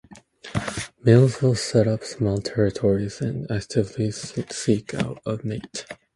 Males 1.03 1.43
will 1.43 1.53
set 1.53 1.87
up 1.87 2.03
small 2.03 2.39
territories 2.39 3.21
and 3.21 3.45
actively 3.51 4.09
seek 4.09 4.95
out 4.95 5.21
a 5.27 5.37
mate. 5.43 5.85